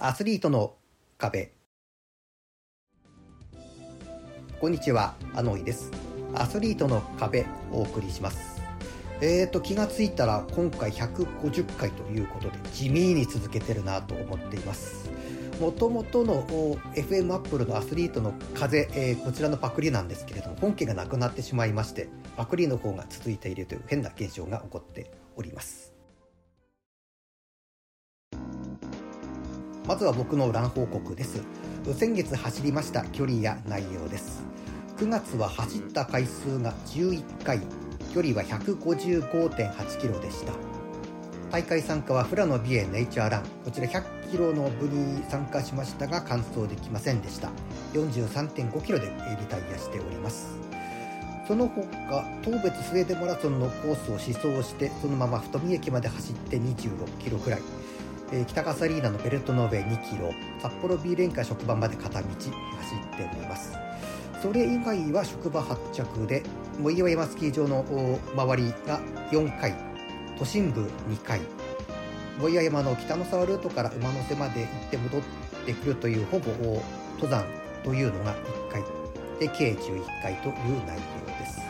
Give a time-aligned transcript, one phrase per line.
[0.00, 0.76] アスリートの
[1.16, 1.50] 壁。
[4.60, 5.90] こんにちはアノイです。
[6.36, 8.62] アスリートの壁お送りします。
[9.20, 15.10] えーと気がついたら今回150回ということで地味に続けてるなと思っています。
[15.60, 16.44] もともとの
[16.94, 25.10] FM アップルのアスリートの風、えー、こちらのパクリなんですけれども本家がなくなってしまいましてパクリの方が続いているという変な現象が起こって
[29.88, 31.40] まずは僕のラン報告です。
[31.94, 34.44] 先月走りました距離や内容です。
[34.98, 37.62] 9月は走った回数が11回。
[38.12, 40.52] 距離は155.8キロでした。
[41.50, 43.42] 大会参加は富良野美瑛ネイチャーラン。
[43.64, 47.48] こちら100キロの部に参加しましたが完走できませんでした。
[47.94, 50.58] 43.5キロでリタイアしております。
[51.46, 57.62] その他当別スウェーデンマラソンのコースを試走してそのまま太見駅まで走って26キロくらい。
[58.32, 63.72] えー、北笠リーナのベルトノーベ2キロ札幌 B レンカ職場まで片道走っております。
[64.42, 66.44] それ以外は職場発着で
[66.78, 67.84] 藻岩山スキー場の
[68.34, 69.00] 周りが
[69.32, 69.74] 4回
[70.38, 71.40] 都心部2回
[72.38, 75.20] 藻岩山の北の沢ルートから馬の背まで行って戻っ
[75.66, 76.52] てくるというほぼ
[77.16, 77.44] 登山
[77.82, 78.82] というのが1回
[79.40, 80.54] で計11回という
[80.86, 81.60] 内容です。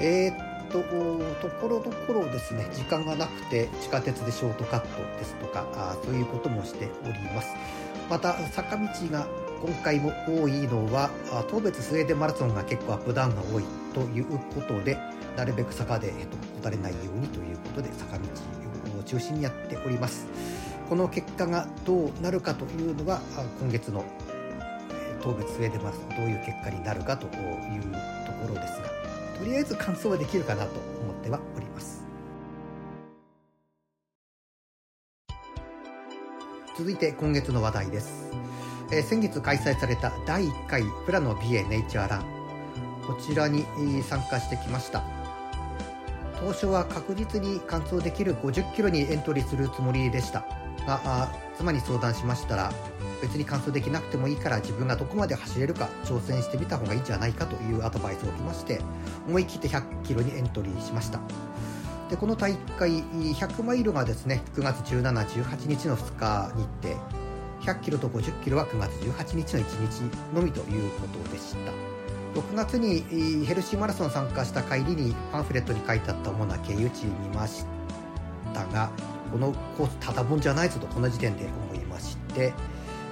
[0.00, 4.86] えー、とところどころですね時間がなくて地下鉄でショートカット
[5.18, 7.54] ですとかあそういうこともしております。
[8.08, 9.26] また坂道が
[9.60, 11.10] 今回も多いのは
[11.50, 14.96] 当別スウェーデンマラソンが結構アップダウンが多いということで
[15.36, 18.24] なるべく坂で、えっと、たれないようにということで坂道
[18.98, 20.26] を中心にやっております。
[20.88, 23.20] この結果がどうなるかというのは
[23.60, 24.04] 今月の
[25.20, 29.07] 当別スウェーデンマラソンどういう結果になるかというところですが
[29.38, 32.04] とりあえず完走はできるかなと思ってはおります。
[36.76, 38.30] 続いて今月の話題です、
[38.92, 42.24] えー、先月開催された第1回富良野美瑛ネイチャーラン。
[43.06, 43.64] こちらに
[44.02, 45.02] 参加してきました。
[46.40, 50.44] 当初は確実に完走できる50キロにエントリーするつもりでした。
[50.96, 51.28] が
[51.58, 52.72] 妻に相談しましたら
[53.20, 58.80] 別に完走できなくてもいいから自分がどこまで走れるか挑戦してみた方がいいんじゃないかというアドバイスを受けまして
[59.26, 61.20] 思い切って100キロにエントリーしました。
[62.08, 66.96] でこの大会100マイルがですね9月17、18日の2日日程
[67.60, 71.72] 100キロと50キロは9月18日の1日のみということでした。
[72.34, 77.64] 6月にヘルシーマラソン参加した帰りにパンフレットに書いてあった主な経由地見まし
[78.54, 78.90] たが
[79.30, 82.52] このコースただもんじゃないぞとこの時点で思いまして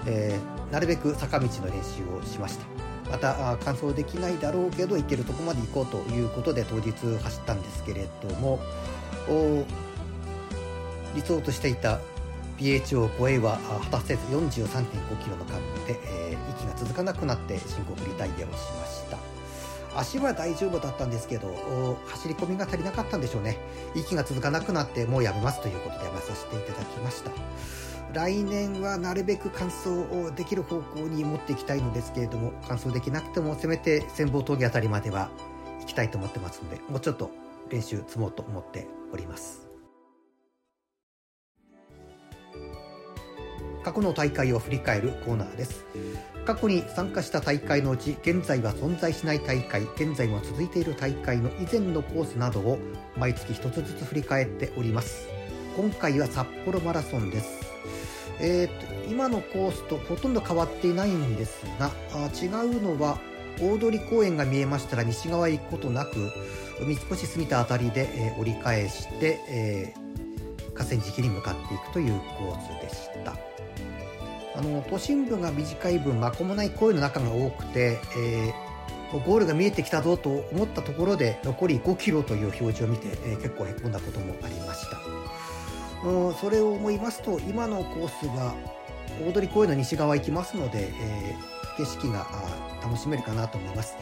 [0.06, 2.66] えー、なるべく坂道の練習をしました。
[3.10, 8.58] また完走できないだろうけど行けるとこまで行こうということで当日走ったんですけれども
[11.14, 12.00] 理想としていた
[12.58, 19.15] PHO 超えは果たせず43.5キロの間で、えー、息が続かなくなって申告リタイアをしました。
[19.98, 23.58] 足は大丈夫だったんですけど走り込みが足りなかったんでしょうね。
[23.94, 27.30] 息が続かなくなってもうやめますということでやめさせていただきました。
[28.12, 35.28] 来年はなるべく完走をできる方向に持っていきたいのですけれども完走できなくてもせめて潜望峠あたりまでは
[35.80, 37.30] 行きたいと思ってますのでもうちょっと
[37.68, 39.66] 練習積もうと思っております。
[43.84, 45.84] 過去の大会を振り返るコーナーです。
[46.46, 52.78] 過去に参加した大会のうち現在は存在しない大会現在も続いている大会の以前のコースなどを
[53.18, 55.28] 毎月一つずつ振り返っております。
[55.76, 57.66] 今回は札幌マラソンです。
[58.38, 63.18] えーと、今のコースとほとんど変わっていないんですがあ違うのは
[63.58, 66.30] 大通公園が見えましたら西側へ行くことなく
[66.80, 73.45] 三越住田辺りで、えー、折り返して、えー、河川敷に向かっていくというコースでした。
[74.56, 84.98] あの都心部が短い分まこもない公園の中が多くて、えー、ゴールが見えてきたぞと思ったところで残り5キロという表示を見て、え結構へこんだこともありました
[86.04, 88.54] うん、それを思いますと今のコースが
[89.26, 92.26] 大通公園の西側行きますので、えー、景色が
[92.82, 93.96] 楽しめるかなと思います。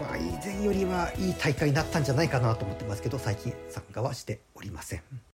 [0.00, 5.29] まあ、以前よりはいい大会になったんじゃないかなと思ってますけど最近参加はしておりません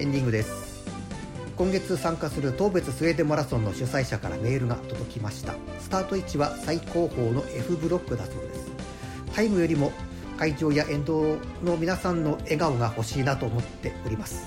[0.00, 0.82] エンディングです。
[1.56, 5.54] 今月参加する当別スウェーデンマラソンの主催者からメールが届きました。
[5.78, 8.70] スタート位置は最高峰の F ブロックだそうです。
[9.34, 9.92] タイムよりも
[10.38, 14.46] 会場や沿道の皆さんの笑顔が欲しいなと思っております。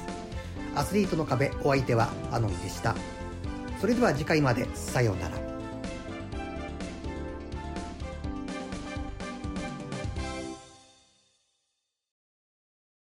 [0.74, 2.96] アスリートの壁お相手はアノンでした。
[3.80, 4.68] それでは次回まで。
[4.74, 5.53] さようなら。